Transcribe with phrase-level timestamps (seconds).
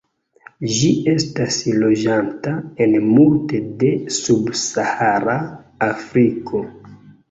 [0.77, 2.55] Ĝi estas loĝanta
[2.87, 5.41] en multe de subsahara
[5.95, 6.69] Afriko.